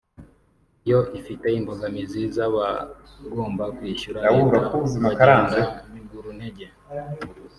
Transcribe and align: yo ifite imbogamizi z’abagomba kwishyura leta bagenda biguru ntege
yo 0.89 0.99
ifite 1.19 1.47
imbogamizi 1.59 2.21
z’abagomba 2.35 3.65
kwishyura 3.77 4.19
leta 4.33 4.61
bagenda 5.03 5.59
biguru 5.93 6.29
ntege 6.37 6.65